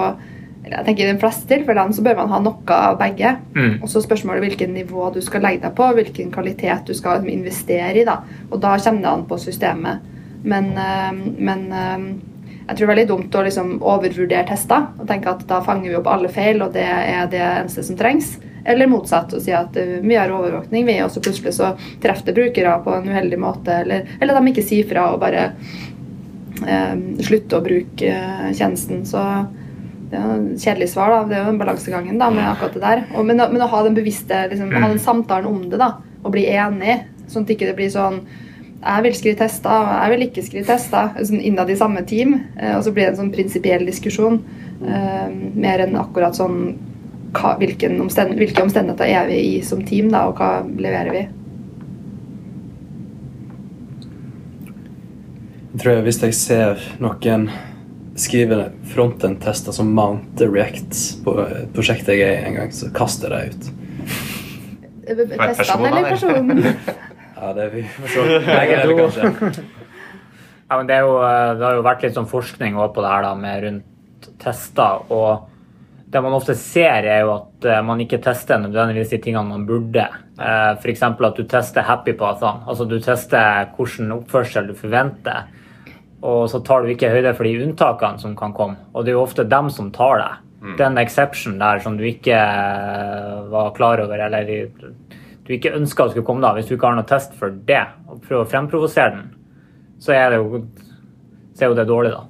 eller 0.64 0.78
jeg 0.78 0.86
tenker 0.86 1.04
I 1.04 1.12
de 1.12 1.20
fleste 1.20 1.48
tilfellene 1.50 1.92
så 1.92 2.00
bør 2.00 2.22
man 2.22 2.30
ha 2.32 2.38
noe 2.40 2.76
av 2.88 2.94
begge. 2.96 3.34
Mm. 3.52 3.82
Og 3.84 3.90
så 3.92 4.00
spørsmålet 4.00 4.46
hvilket 4.46 4.70
nivå 4.72 5.10
du 5.12 5.18
skal 5.20 5.44
legge 5.44 5.66
deg 5.66 5.74
på, 5.76 5.90
hvilken 5.98 6.30
kvalitet 6.32 6.88
du 6.88 6.94
skal 6.96 7.26
investere 7.28 7.92
i. 8.00 8.06
da. 8.08 8.22
Og 8.48 8.62
da 8.62 8.78
kommer 8.78 9.04
det 9.04 9.10
an 9.10 9.26
på 9.28 9.36
systemet. 9.42 10.06
Men, 10.44 10.72
um, 10.72 11.20
men 11.36 11.66
jeg 12.64 12.76
tror 12.76 12.80
det 12.80 12.86
er 12.86 12.92
veldig 12.94 13.10
dumt 13.10 13.34
å 13.36 13.44
liksom 13.44 13.72
overvurdere 13.82 14.46
tester 14.48 14.86
og 14.96 15.06
tenke 15.08 15.32
at 15.34 15.42
da 15.48 15.60
fanger 15.64 15.90
vi 15.90 15.96
opp 15.98 16.08
alle 16.08 16.30
feil, 16.32 16.62
og 16.64 16.72
det 16.72 16.84
er 16.88 17.26
det 17.32 17.42
eneste 17.44 17.84
som 17.84 17.98
trengs. 17.98 18.38
Eller 18.64 18.88
motsatt, 18.88 19.34
å 19.36 19.40
si 19.44 19.52
at 19.52 19.76
uh, 19.76 19.98
vi 20.00 20.16
har 20.16 20.32
overvåkning, 20.32 20.86
vi, 20.88 20.96
og 21.04 21.12
så 21.12 21.20
plutselig 21.24 21.52
så 21.58 21.74
treffer 22.00 22.30
det 22.30 22.36
brukere 22.38 22.78
på 22.84 22.94
en 22.96 23.10
uheldig 23.10 23.40
måte. 23.40 23.82
Eller, 23.84 24.06
eller 24.16 24.38
de 24.38 24.52
ikke 24.54 24.64
sier 24.64 24.88
fra 24.88 25.10
og 25.12 25.20
bare 25.20 25.50
eh, 26.64 26.94
slutter 27.26 27.58
å 27.58 27.66
bruke 27.66 28.14
uh, 28.16 28.48
tjenesten. 28.56 29.04
Så 29.04 29.20
det 30.08 30.16
er 30.16 30.30
jo 30.30 30.56
kjedelig 30.56 30.88
svar, 30.94 31.12
da. 31.12 31.20
Det 31.28 31.36
er 31.36 31.44
jo 31.44 31.50
den 31.52 31.60
balansegangen 31.60 32.22
da, 32.22 32.30
med 32.32 32.48
akkurat 32.48 32.78
det 32.78 32.84
der. 32.86 33.04
Og, 33.12 33.28
men, 33.28 33.44
men, 33.44 33.66
å 33.66 33.68
ha 33.74 33.82
den 33.84 33.98
bevisste, 33.98 34.46
liksom, 34.54 34.72
ha 34.72 34.88
den 34.88 35.04
samtalen 35.04 35.50
om 35.52 35.60
det, 35.68 35.82
da, 35.84 35.98
og 36.22 36.32
bli 36.32 36.46
enig, 36.48 37.02
sånn 37.28 37.44
at 37.44 37.52
det 37.52 37.58
ikke 37.58 37.76
blir 37.76 37.92
sånn 37.92 38.22
jeg 38.84 39.04
vil 39.06 39.14
skrive 39.16 39.38
tester, 39.40 39.72
og 39.72 39.92
jeg 39.94 40.12
vil 40.12 40.24
ikke 40.26 40.44
skrive 40.44 40.68
tester. 40.68 41.14
Sånn 41.24 41.40
innad 41.40 41.70
i 41.72 41.76
samme 41.78 42.02
team. 42.08 42.34
Eh, 42.58 42.74
og 42.76 42.84
så 42.84 42.92
blir 42.92 43.06
det 43.06 43.14
en 43.14 43.22
sånn 43.22 43.32
prinsipiell 43.34 43.86
diskusjon. 43.88 44.40
Eh, 44.84 45.28
mer 45.56 45.84
enn 45.86 45.96
akkurat 46.00 46.36
sånn 46.36 46.58
hva, 47.34 47.56
omstend, 47.58 48.36
hvilke 48.38 48.62
omstendigheter 48.62 49.10
er 49.10 49.30
vi 49.30 49.38
i 49.54 49.54
som 49.66 49.80
team, 49.86 50.10
da, 50.12 50.26
og 50.28 50.38
hva 50.38 50.60
leverer 50.68 51.14
vi. 51.14 51.24
Jeg 55.74 55.80
tror 55.82 55.96
jeg, 55.96 56.04
Hvis 56.06 56.20
jeg 56.22 56.34
ser 56.38 56.84
noen 57.02 57.48
skrive 58.14 58.68
frontend-tester 58.92 59.74
som 59.74 59.88
mounter 59.90 60.52
React 60.52 61.24
på 61.24 61.32
prosjektet 61.74 62.14
jeg 62.14 62.28
er 62.28 62.44
i 62.44 62.52
en 62.52 62.60
gang, 62.60 62.70
så 62.70 62.92
kaster 62.94 63.34
jeg 63.34 63.50
det 63.50 63.56
ut. 63.56 63.72
Testene 65.58 65.90
eller 65.90 66.12
personen? 66.12 66.62
Ja, 67.34 67.50
det 67.56 67.64
er 67.66 67.72
vi 67.74 67.82
for 67.96 68.12
så 68.12 68.26
Begge 68.28 68.78
deler, 68.82 69.00
kanskje. 69.02 69.64
Ja, 70.64 70.78
men 70.78 70.86
det, 70.88 70.96
jo, 71.04 71.18
eh, 71.20 71.50
det 71.58 71.66
har 71.66 71.74
jo 71.76 71.82
vært 71.84 72.06
litt 72.06 72.14
sånn 72.16 72.30
forskning 72.30 72.78
på 72.78 73.02
det 73.04 73.10
her 73.10 73.26
da, 73.26 73.34
med 73.36 73.66
rundt 73.66 74.28
tester. 74.40 75.02
og 75.12 75.50
det 76.14 76.20
man 76.22 76.36
ofte 76.36 76.54
ser, 76.54 77.04
er 77.10 77.24
jo 77.24 77.32
at 77.34 77.66
eh, 77.68 77.82
man 77.84 78.00
ikke 78.00 78.20
tester 78.22 78.60
nødvendigvis 78.62 79.12
de 79.12 79.18
tingene 79.22 79.50
man 79.50 79.66
burde. 79.68 80.06
Eh, 80.38 80.70
F.eks. 80.78 81.02
at 81.02 81.36
du 81.36 81.42
tester 81.50 81.84
happy 81.84 82.14
pathene. 82.18 82.64
Altså 82.70 82.86
du 82.88 82.96
tester 83.02 83.68
hvilken 83.76 84.14
oppførsel 84.14 84.70
du 84.70 84.74
forventer. 84.78 85.50
Og 86.24 86.46
så 86.48 86.62
tar 86.64 86.84
du 86.84 86.94
ikke 86.94 87.10
høyde 87.12 87.34
for 87.36 87.44
de 87.44 87.66
unntakene 87.66 88.22
som 88.22 88.36
kan 88.38 88.54
komme. 88.56 88.78
Og 88.94 89.04
det 89.04 89.12
er 89.12 89.18
jo 89.18 89.26
ofte 89.26 89.44
dem 89.44 89.68
som 89.74 89.90
tar 89.92 90.22
deg. 90.22 90.40
Den 90.78 90.96
exception 90.96 91.58
der 91.60 91.82
som 91.84 91.98
du 91.98 92.06
ikke 92.08 92.38
var 93.52 93.74
klar 93.76 94.00
over, 94.00 94.22
eller 94.24 94.48
du 95.44 95.54
ikke 95.56 95.74
ønska 95.76 96.08
skulle 96.10 96.26
komme 96.26 96.44
da, 96.44 96.54
hvis 96.56 96.68
du 96.68 96.76
ikke 96.76 96.88
har 96.88 96.98
noe 96.98 97.08
test 97.08 97.34
for 97.38 97.52
det, 97.68 97.82
og 98.08 98.22
prøver 98.24 98.46
å 98.46 98.50
fremprovosere 98.50 99.16
den, 99.18 99.26
så 100.00 100.14
er 100.16 100.32
det 100.32 100.40
jo, 100.40 100.62
så 101.54 101.66
er 101.66 101.72
jo 101.72 101.76
det 101.78 101.88
dårlig, 101.90 102.14
da. 102.14 102.24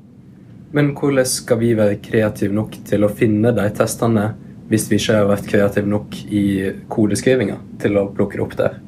Men 0.75 0.91
hvordan 0.99 1.27
skal 1.31 1.61
vi 1.61 1.71
være 1.79 2.01
kreative 2.03 2.55
nok 2.57 2.81
til 2.89 3.07
å 3.07 3.13
finne 3.15 3.53
de 3.55 3.69
testene 3.79 4.33
hvis 4.71 4.89
vi 4.91 4.99
ikke 4.99 5.21
har 5.21 5.29
vært 5.29 5.47
kreative 5.47 5.87
nok 5.87 6.17
i 6.35 6.43
kodeskrivinga 6.91 7.61
til 7.83 8.01
å 8.01 8.09
plukke 8.17 8.41
det 8.41 8.43
opp 8.43 8.57
der? 8.59 8.81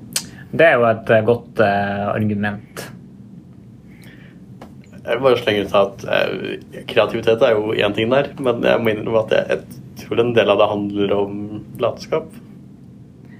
Det 0.56 0.66
er 0.66 0.74
jo 0.80 0.86
et 0.88 1.12
eh, 1.14 1.24
godt 1.26 1.62
uh, 1.62 2.08
argument. 2.10 2.82
Jeg 4.96 5.12
vil 5.12 5.22
bare 5.22 5.38
slenge 5.38 5.66
ut 5.66 5.76
at 5.78 6.06
uh, 6.10 6.80
kreativitet 6.90 7.44
er 7.46 7.54
jo 7.54 7.76
én 7.76 7.94
ting 7.94 8.10
der, 8.10 8.32
men 8.42 8.66
jeg 8.66 8.82
må 8.82 8.90
innrømme 8.90 9.22
at 9.22 9.36
jeg, 9.36 9.46
jeg 9.52 10.02
tror 10.02 10.24
en 10.24 10.34
del 10.34 10.50
av 10.50 10.58
det 10.62 10.70
handler 10.72 11.14
om 11.20 11.38
latskap. 11.82 12.34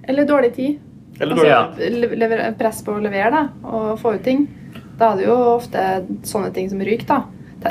Eller 0.09 0.25
dårlig 0.29 0.55
tid. 0.57 0.79
Eller 1.21 1.33
Altså, 1.33 1.45
dårlig 1.45 1.51
ja. 1.51 1.63
tid. 1.77 2.21
Le- 2.21 2.53
Press 2.59 2.83
på 2.85 2.93
å 2.97 3.01
levere 3.03 3.31
da, 3.33 3.45
og 3.65 3.99
få 4.01 4.15
ut 4.17 4.23
ting. 4.25 4.47
Da 4.99 5.13
er 5.13 5.17
det 5.21 5.27
jo 5.27 5.37
ofte 5.57 5.83
sånne 6.25 6.53
ting 6.55 6.69
som 6.71 6.81
ryker. 6.81 7.07
da. 7.07 7.23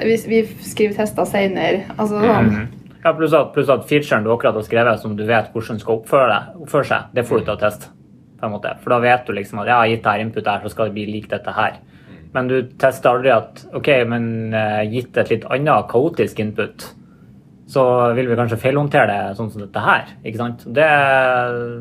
Hvis 0.03 0.25
vi 0.27 0.41
skriver 0.65 0.95
tester 0.97 1.25
senere 1.29 1.83
altså 1.97 2.19
sånn, 2.19 2.67
Ja, 3.05 3.11
pluss 3.13 3.33
at, 3.37 3.51
pluss 3.53 3.69
at 3.69 3.83
featuren 3.87 4.23
du 4.25 4.31
akkurat 4.33 4.55
har 4.57 4.63
skrevet, 4.65 4.99
som 4.99 5.15
du 5.15 5.23
vet 5.29 5.51
hvordan 5.53 5.79
skal 5.79 5.99
oppføre, 5.99 6.27
deg, 6.31 6.61
oppføre 6.65 6.85
seg, 6.89 7.03
det 7.13 7.23
får 7.27 7.39
du 7.39 7.43
til 7.45 7.53
å 7.53 7.59
teste. 7.61 7.91
På 8.39 8.47
en 8.47 8.51
måte. 8.55 8.71
For 8.81 8.89
da 8.89 8.97
vet 8.99 9.27
du 9.27 9.33
liksom 9.37 9.59
at 9.61 9.67
ja, 9.69 9.77
gitt 9.85 10.01
det 10.03 10.11
her 10.11 10.23
input 10.25 10.47
her, 10.49 10.59
så 10.65 10.69
skal 10.73 10.89
det 10.89 10.93
bli 10.97 11.05
lik 11.13 11.29
dette 11.29 11.53
her. 11.53 11.77
Men 12.33 12.47
du 12.49 12.57
tester 12.81 13.09
aldri 13.13 13.29
at 13.31 13.61
ok, 13.77 13.87
men 14.09 14.53
eh, 14.53 14.81
gitt 14.91 15.15
et 15.21 15.29
litt 15.31 15.45
annet 15.53 15.87
kaotisk 15.87 16.39
input, 16.43 16.89
så 17.67 18.13
vil 18.13 18.27
vi 18.29 18.36
kanskje 18.38 18.60
feilhåndtere 18.62 19.07
det 19.10 19.36
sånn 19.39 19.48
som 19.51 19.62
dette 19.63 19.81
her. 19.81 20.12
ikke 20.24 20.38
sant? 20.38 20.65
Det, 20.67 20.86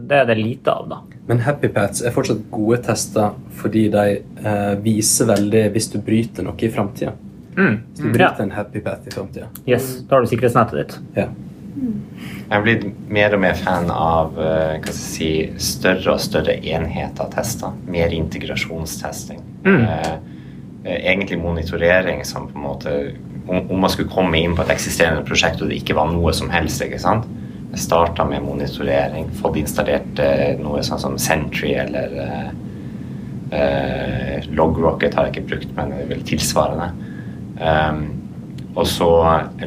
det 0.08 0.16
er 0.22 0.28
det 0.30 0.36
lite 0.38 0.72
av, 0.72 0.86
da. 0.88 1.00
Men 1.28 1.42
Happy 1.44 1.68
Pats 1.72 2.00
er 2.04 2.12
fortsatt 2.14 2.40
gode 2.52 2.78
tester 2.86 3.34
fordi 3.60 3.86
de 3.92 4.04
eh, 4.44 4.74
viser 4.84 5.28
veldig 5.28 5.66
hvis 5.74 5.90
du 5.92 5.98
bryter 6.04 6.46
noe 6.46 6.56
i 6.64 6.70
framtida. 6.72 7.12
Mm. 7.56 7.76
Hvis 7.92 8.00
du 8.00 8.06
Ja. 8.08 8.12
bryter 8.16 8.42
en 8.46 8.50
Happy 8.56 8.80
Pat 8.80 9.06
i 9.06 9.12
framtida. 9.14 9.46
Yes, 9.68 9.90
da 10.08 10.16
har 10.16 10.24
du 10.24 10.30
sikkerhetsnettet 10.32 10.80
ditt. 10.80 10.96
Ja. 11.20 11.28
Jeg 11.84 12.58
er 12.58 12.62
blitt 12.64 12.84
mer 13.10 13.34
og 13.36 13.40
mer 13.44 13.54
fan 13.58 13.90
av 13.90 14.38
eh, 14.40 14.78
hva 14.80 14.92
skal 14.92 14.94
jeg 14.94 14.94
si, 14.94 15.30
større 15.60 16.14
og 16.16 16.20
større 16.22 16.54
enheter 16.60 17.24
av 17.26 17.32
tester. 17.34 17.72
Mer 17.90 18.12
integrasjonstesting. 18.14 19.40
Mm. 19.64 19.80
Eh, 19.82 20.12
eh, 20.84 20.98
egentlig 21.12 21.38
monitorering 21.42 22.24
som 22.24 22.48
på 22.48 22.56
en 22.58 22.66
måte 22.68 22.94
om, 23.46 23.80
man 23.80 23.90
skulle 23.92 24.12
komme 24.12 24.40
inn 24.40 24.56
på 24.56 24.64
et 24.64 24.72
eksisterende 24.74 25.24
prosjekt 25.26 25.62
og 25.62 25.70
det 25.70 25.82
ikke 25.82 25.96
var 25.98 26.10
noe 26.12 26.32
som 26.36 26.52
helst. 26.52 26.82
ikke 26.84 27.00
sant? 27.02 27.28
Jeg 27.74 27.82
starta 27.82 28.24
med 28.28 28.44
monitorering, 28.44 29.30
fått 29.40 29.58
installert 29.58 30.20
eh, 30.22 30.54
noe 30.60 30.82
sånn 30.86 31.02
som 31.02 31.16
Sentry 31.18 31.72
eller 31.82 32.18
eh, 32.24 32.50
eh, 33.58 34.46
Logrocket 34.54 35.16
har 35.18 35.28
jeg 35.28 35.34
ikke 35.34 35.48
brukt, 35.52 35.72
men 35.76 35.90
det 35.90 36.04
er 36.04 36.12
vel 36.12 36.22
tilsvarende. 36.28 36.92
Um, 37.54 38.04
og 38.74 38.86
så 38.90 39.08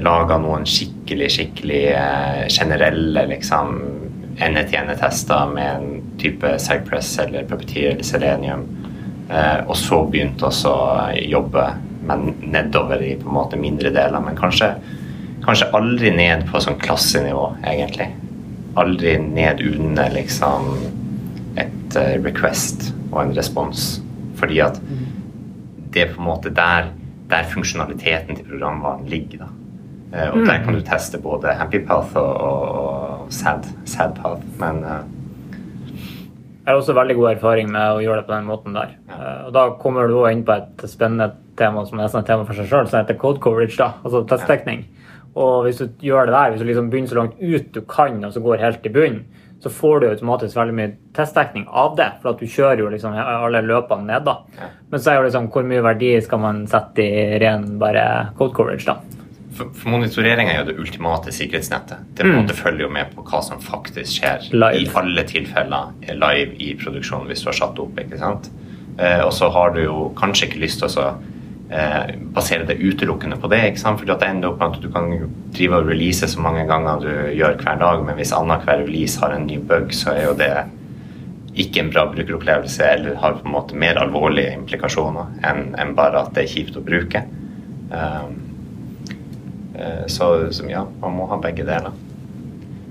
laga 0.04 0.36
noen 0.44 0.66
skikkelig, 0.68 1.30
skikkelig 1.38 1.84
eh, 1.96 2.42
generelle 2.52 3.24
liksom 3.30 3.78
ende-til-ende-tester 4.44 5.54
med 5.54 5.70
en 5.70 6.18
type 6.20 6.58
Cypress 6.60 7.14
eller 7.24 7.48
Puppeteer 7.48 7.94
eller 7.94 8.08
Selenium. 8.08 8.66
Eh, 9.30 9.60
og 9.68 9.76
så 9.80 10.02
begynte 10.12 10.50
også 10.50 10.74
å 10.74 10.90
jobbe 11.24 11.70
men 12.08 12.32
nedover 12.42 13.02
i 13.04 13.16
på 13.20 13.28
en 13.30 13.38
måte 13.38 13.60
mindre 13.60 13.92
deler. 13.94 14.24
Men 14.24 14.38
kanskje, 14.40 14.72
kanskje 15.46 15.70
aldri 15.78 16.14
ned 16.16 16.48
på 16.52 16.62
sånn 16.64 16.80
klassenivå, 16.82 17.50
egentlig. 17.68 18.10
Aldri 18.78 19.18
ned 19.24 19.64
under 19.66 20.14
liksom 20.14 20.72
et 21.58 21.98
eh, 22.00 22.16
request 22.24 22.92
og 23.12 23.22
en 23.26 23.36
respons. 23.38 23.90
Fordi 24.38 24.62
at 24.64 24.80
det 25.94 26.04
er 26.04 26.14
på 26.14 26.22
en 26.22 26.30
måte 26.30 26.54
der, 26.54 26.92
der 27.32 27.48
funksjonaliteten 27.52 28.38
til 28.38 28.50
programvaren 28.50 29.08
ligger. 29.10 29.46
da. 29.46 29.52
Eh, 30.14 30.30
og 30.32 30.46
der 30.48 30.64
kan 30.64 30.78
du 30.78 30.82
teste 30.86 31.20
både 31.20 31.56
happy 31.58 31.82
path 31.88 32.16
og, 32.20 32.34
og, 32.42 33.32
sad, 33.34 33.68
sad 33.86 34.16
path. 34.22 34.46
Men 34.62 34.84
uh... 34.86 35.02
Jeg 36.68 36.74
har 36.74 36.82
også 36.82 36.96
veldig 36.96 37.16
god 37.16 37.30
erfaring 37.32 37.70
med 37.72 37.96
å 37.96 38.00
gjøre 38.04 38.22
det 38.22 38.28
på 38.28 38.36
den 38.36 38.48
måten 38.48 38.74
der. 38.76 38.98
Og 39.48 39.54
da 39.56 39.70
kommer 39.80 40.10
du 40.10 40.18
også 40.18 40.34
inn 40.36 40.42
på 40.48 40.56
et 40.58 40.82
spennende 40.92 41.30
tema 41.60 41.86
som 41.88 42.00
er 42.00 42.08
et 42.08 42.28
tema 42.28 42.46
for 42.48 42.58
seg 42.58 42.70
sjøl, 42.70 42.88
som 42.90 43.02
heter 43.02 43.20
code 43.20 43.42
coverage, 43.44 43.78
da, 43.80 43.94
altså 44.04 44.24
testdekning. 44.30 44.86
Og 45.38 45.68
hvis 45.68 45.82
du 45.82 46.08
gjør 46.08 46.30
det 46.30 46.34
der, 46.34 46.54
hvis 46.54 46.64
du 46.64 46.70
liksom 46.70 46.88
begynner 46.90 47.12
så 47.12 47.20
langt 47.20 47.42
ut 47.42 47.68
du 47.74 47.84
kan, 47.90 48.18
og 48.26 48.34
så 48.34 48.42
går 48.42 48.64
helt 48.64 48.88
i 48.88 48.94
bunnen, 48.94 49.26
så 49.62 49.72
får 49.74 50.00
du 50.00 50.08
automatisk 50.12 50.58
veldig 50.58 50.74
mye 50.78 50.90
testdekning 51.18 51.66
av 51.68 51.96
det, 51.98 52.08
for 52.22 52.32
at 52.32 52.42
du 52.42 52.50
kjører 52.50 52.84
jo 52.84 52.90
liksom 52.94 53.16
alle 53.18 53.64
løpene 53.66 54.06
ned, 54.06 54.28
da. 54.28 54.70
Men 54.92 55.02
så 55.02 55.12
er 55.12 55.18
jo 55.18 55.28
liksom 55.28 55.48
hvor 55.54 55.66
mye 55.66 55.86
verdi 55.86 56.12
skal 56.26 56.42
man 56.44 56.66
sette 56.70 57.02
i 57.06 57.40
ren 57.42 57.72
bare 57.82 58.04
code 58.38 58.54
coverage, 58.58 58.86
da. 58.86 59.00
for, 59.58 59.74
for 59.74 59.96
monitorering 59.96 60.52
er 60.52 60.62
jo 60.62 60.68
det 60.70 60.78
ultimate 60.82 61.34
sikkerhetsnettet. 61.34 62.06
Det 62.18 62.26
mm. 62.30 62.54
følger 62.54 62.86
jo 62.86 62.92
med 62.94 63.10
på 63.16 63.26
hva 63.26 63.42
som 63.46 63.62
faktisk 63.62 64.20
skjer 64.20 64.50
Live. 64.54 64.84
i 64.86 64.92
alle 65.02 65.26
tilfeller 65.30 65.96
er 66.06 66.22
live 66.22 66.54
i 66.62 66.76
produksjonen 66.78 67.30
hvis 67.32 67.42
du 67.42 67.50
har 67.50 67.58
satt 67.58 67.82
opp. 67.82 67.98
ikke 67.98 68.22
sant? 68.22 68.52
Eh, 68.98 69.24
og 69.26 69.34
så 69.34 69.50
har 69.54 69.74
du 69.74 69.84
jo 69.84 69.98
kanskje 70.18 70.52
ikke 70.52 70.62
lyst 70.66 70.82
til 70.82 70.90
å 70.90 70.94
så, 70.94 71.08
eh, 71.10 71.34
basere 71.68 72.64
det 72.64 72.78
utelukkende 72.80 73.36
på 73.42 73.50
det. 73.52 73.60
ikke 73.68 73.82
sant? 73.82 74.00
Fordi 74.00 74.14
at 74.14 74.22
det 74.24 74.30
ender 74.32 74.54
opp 74.54 74.62
med 74.62 74.78
at 74.78 74.84
du 74.84 74.90
kan 74.92 75.10
drive 75.52 75.82
og 75.82 75.90
release 75.92 76.28
så 76.32 76.40
mange 76.40 76.64
ganger 76.70 77.02
du 77.04 77.10
gjør 77.36 77.58
hver 77.60 77.80
dag, 77.82 78.04
men 78.06 78.16
hvis 78.16 78.32
annenhver 78.36 78.86
release 78.86 79.20
har 79.20 79.36
en 79.36 79.48
ny 79.50 79.60
bug, 79.60 79.92
så 79.92 80.14
er 80.14 80.30
jo 80.30 80.38
det 80.40 80.52
ikke 81.58 81.82
en 81.82 81.92
bra 81.92 82.06
brukeropplevelse 82.12 82.86
eller 82.86 83.16
har 83.20 83.40
på 83.40 83.48
en 83.48 83.56
måte 83.56 83.76
mer 83.76 83.98
alvorlige 84.00 84.54
implikasjoner 84.54 85.40
enn 85.50 85.72
en 85.82 85.96
bare 85.98 86.22
at 86.22 86.36
det 86.36 86.46
er 86.46 86.52
kjipt 86.52 86.78
å 86.78 86.84
bruke. 86.86 87.24
Um, 87.90 88.36
eh, 89.74 90.04
så, 90.12 90.28
så 90.54 90.68
ja, 90.70 90.84
man 91.02 91.16
må 91.18 91.26
ha 91.32 91.40
begge 91.42 91.66
deler. 91.68 91.96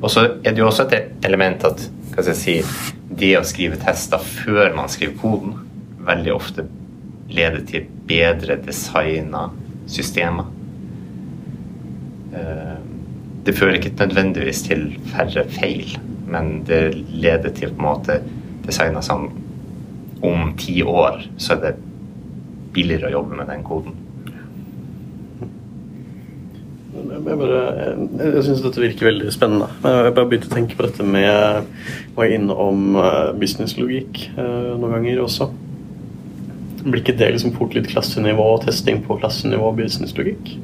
Og 0.02 0.10
så 0.12 0.26
er 0.42 0.50
det 0.50 0.60
jo 0.60 0.66
også 0.66 0.88
et 0.90 1.24
element 1.24 1.64
at 1.64 1.86
hva 2.12 2.24
skal 2.24 2.32
jeg 2.32 2.40
si, 2.42 2.56
det 3.16 3.36
å 3.38 3.46
skrive 3.46 3.78
tester 3.80 4.20
før 4.20 4.74
man 4.76 4.90
skriver 4.92 5.16
koden, 5.20 5.54
veldig 6.06 6.34
ofte 6.34 6.66
leder 7.28 7.62
til 7.66 7.86
bedre 8.08 8.58
designa 8.62 9.48
systemer. 9.86 10.50
Eh, 12.34 12.76
Det 13.46 13.54
fører 13.54 13.76
ikke 13.78 13.92
nødvendigvis 14.00 14.62
til 14.66 14.80
færre 15.06 15.44
feil, 15.48 15.92
men 16.26 16.64
det 16.66 16.96
leder 17.14 17.52
til 17.54 17.68
på 17.70 17.78
en 17.78 17.84
måte 17.84 18.16
designa 18.66 19.00
som 19.02 19.28
om 20.22 20.56
ti 20.58 20.82
år 20.82 21.22
så 21.38 21.54
er 21.54 21.60
det 21.60 21.74
billigere 22.74 23.06
å 23.06 23.20
jobbe 23.20 23.38
med 23.38 23.46
den 23.46 23.62
koden. 23.62 23.94
Jeg, 26.96 27.38
bare, 27.38 27.60
jeg, 27.76 28.08
jeg 28.34 28.42
syns 28.48 28.64
dette 28.64 28.82
virker 28.82 29.08
veldig 29.10 29.30
spennende. 29.30 29.68
Jeg 29.84 30.14
bare 30.16 30.26
begynte 30.26 30.50
å 30.50 30.54
tenke 30.56 30.76
på 30.78 30.86
dette 30.88 31.06
med 31.06 31.70
Var 32.16 32.34
innom 32.34 32.96
uh, 32.96 33.30
businesslogikk 33.36 34.22
eh, 34.32 34.74
noen 34.80 34.94
ganger 34.96 35.22
også. 35.22 35.50
Blir 36.86 37.02
ikke 37.02 37.18
det 37.18 37.32
liksom 37.34 37.52
fort 37.56 37.74
litt 37.74 37.88
klassenivå 37.90 38.44
og 38.54 38.64
testing 38.66 39.02
på 39.02 39.18
klassenivå 39.20 39.72
og 39.72 39.78
businesslogikk? 39.80 40.56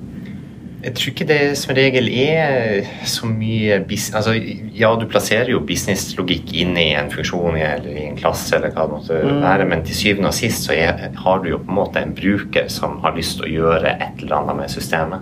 Jeg 0.83 0.97
tror 0.99 1.11
ikke 1.13 1.27
det 1.29 1.41
som 1.61 1.75
regel 1.79 2.09
er 2.11 2.89
så 3.07 3.29
mye 3.31 3.77
business... 3.87 4.17
altså, 4.19 4.33
Ja, 4.75 4.89
du 4.99 5.05
plasserer 5.07 5.53
jo 5.53 5.61
businesslogikk 5.67 6.51
inne 6.59 6.83
i 6.89 6.95
en 6.99 7.11
funksjon 7.13 7.55
eller 7.55 7.87
i 7.93 8.09
en 8.09 8.19
klasse, 8.19 8.57
eller 8.57 8.73
hva 8.75 8.89
det 8.89 8.97
måtte 8.97 9.21
Mm. 9.23 9.43
være, 9.45 9.69
men 9.71 9.85
til 9.87 9.95
syvende 9.95 10.33
og 10.33 10.35
sist 10.35 10.67
så 10.67 10.75
er, 10.75 11.05
har 11.15 11.39
du 11.43 11.51
jo 11.53 11.59
på 11.63 11.71
en 11.71 11.79
måte 11.79 12.03
en 12.03 12.15
bruker 12.19 12.67
som 12.69 12.99
har 13.05 13.15
lyst 13.15 13.39
til 13.39 13.47
å 13.47 13.53
gjøre 13.53 13.95
et 13.95 14.23
eller 14.25 14.37
annet 14.41 14.57
med 14.57 14.71
systemet. 14.75 15.21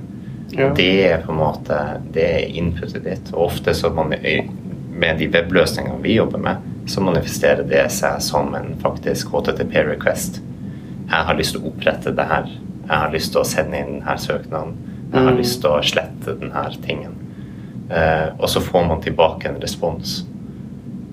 Ja. 0.56 0.72
Det 0.74 0.90
er 1.12 1.20
på 1.26 1.32
en 1.32 1.38
måte 1.38 1.76
det 2.12 2.24
er 2.24 2.56
inputet 2.56 3.04
ditt. 3.04 3.28
Og 3.34 3.50
ofte 3.50 3.74
så 3.76 3.92
man, 3.94 4.08
med 4.10 5.18
de 5.20 5.28
webløsningene 5.28 6.00
vi 6.02 6.16
jobber 6.16 6.38
med, 6.38 6.56
så 6.88 7.04
manifesterer 7.04 7.62
det 7.68 7.84
seg 7.92 8.16
som 8.24 8.54
en 8.56 8.72
faktisk 8.82 9.28
HTTP 9.28 9.76
request. 9.92 10.40
Jeg 11.10 11.26
har 11.26 11.34
lyst 11.38 11.56
til 11.56 11.62
å 11.64 11.70
opprette 11.72 12.12
det 12.14 12.26
her. 12.30 12.46
Jeg 12.86 12.96
har 12.96 13.12
lyst 13.14 13.32
til 13.34 13.40
å 13.42 13.46
sende 13.46 13.78
inn 13.80 13.96
denne 14.00 14.16
søknaden. 14.18 14.76
Jeg 15.12 15.24
har 15.24 15.32
Mm. 15.32 15.38
lyst 15.38 15.60
til 15.60 15.70
å 15.70 15.82
slette 15.82 16.38
denne 16.38 16.82
tingen. 16.86 17.14
Eh, 17.90 18.28
og 18.38 18.48
så 18.48 18.60
får 18.62 18.86
man 18.88 19.00
tilbake 19.02 19.46
en 19.48 19.60
respons 19.60 20.24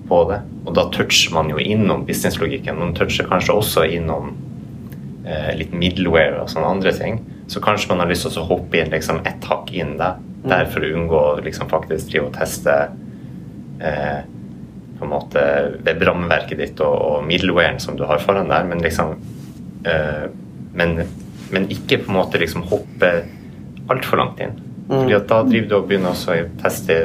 på 0.08 0.28
det. 0.30 0.40
Og 0.66 0.74
da 0.74 0.84
toucher 0.90 1.32
man 1.34 1.48
jo 1.50 1.56
innom 1.56 2.04
businesslogikken. 2.06 2.78
Man 2.78 2.94
toucher 2.94 3.26
kanskje 3.26 3.54
også 3.56 3.84
innom 3.92 4.36
eh, 5.26 5.54
litt 5.58 5.72
middleware 5.74 6.40
og 6.40 6.48
sånne 6.48 6.70
andre 6.70 6.92
ting, 6.92 7.18
så 7.48 7.60
kanskje 7.60 7.88
man 7.90 7.98
har 8.00 8.06
lyst 8.08 8.22
til 8.32 8.40
å 8.42 8.46
hoppe 8.48 8.78
inn 8.80 8.90
liksom 8.90 9.18
ett 9.26 9.44
hakk 9.44 9.72
inn 9.74 9.98
der, 9.98 10.14
der 10.46 10.64
for 10.66 10.80
å 10.80 10.94
unngå 10.94 11.18
å 11.34 11.42
liksom 11.44 11.68
faktisk 11.68 12.10
drive 12.10 12.26
og 12.26 12.32
teste 12.32 12.88
eh, 13.80 14.22
på 14.98 15.04
en 15.04 15.10
måte 15.10 15.42
web-rammeverket 15.84 16.56
ditt 16.58 16.80
og, 16.80 16.94
og 17.18 17.26
middlewaren 17.28 17.78
som 17.80 17.96
du 17.96 18.04
har 18.08 18.18
foran 18.18 18.48
der, 18.48 18.64
men 18.64 18.78
liksom 18.80 19.16
men, 20.74 21.02
men 21.52 21.68
ikke 21.72 21.98
på 22.04 22.10
en 22.12 22.16
måte 22.18 22.38
liksom 22.40 22.62
hoppe 22.70 23.12
altfor 23.88 24.16
langt 24.20 24.40
inn. 24.40 24.56
Fordi 24.88 25.14
at 25.16 25.26
da 25.28 25.42
driver 25.44 25.68
du 25.68 25.74
og 25.76 25.88
begynner 25.88 26.10
også 26.14 26.32
å 26.34 26.46
teste 26.62 26.98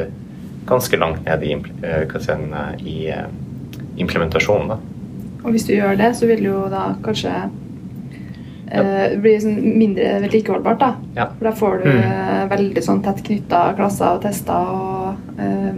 ganske 0.67 0.97
langt 0.99 1.25
ned 1.25 1.43
i, 1.43 1.53
eh, 1.83 2.05
eh, 2.07 2.85
i 2.87 2.97
eh, 3.11 3.25
implementasjonen. 3.99 4.67
da. 4.69 4.77
Og 5.43 5.51
hvis 5.51 5.65
du 5.67 5.73
gjør 5.75 5.97
det, 5.99 6.13
så 6.15 6.27
vil 6.29 6.43
jo 6.47 6.61
da 6.71 6.95
kanskje 7.03 7.33
eh, 8.71 9.17
bli 9.19 9.33
sånn 9.43 9.59
mindre 9.77 10.21
vedlikeholdbart. 10.23 10.79
da. 10.79 10.95
Ja. 11.17 11.27
For 11.37 11.49
da 11.49 11.51
får 11.51 11.83
du 11.83 11.89
Mm. 11.89 11.99
eh, 11.99 12.47
veldig 12.55 12.83
sånn 12.83 13.03
tett 13.03 13.23
knytta 13.23 13.75
klasser 13.75 14.15
og 14.15 14.21
tester. 14.21 14.53
og 14.53 15.15
eh, 15.39 15.73